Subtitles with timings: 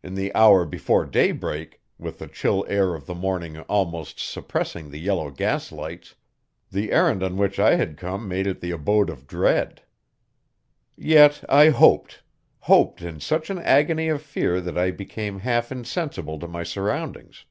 [0.00, 5.00] In the hour before daybreak, with the chill air of the morning almost suppressing the
[5.00, 6.14] yellow gaslights,
[6.70, 9.82] the errand on which I had come made it the abode of dread.
[10.96, 12.22] Yet I hoped
[12.60, 17.44] hoped in such an agony of fear that I became half insensible to my surroundings.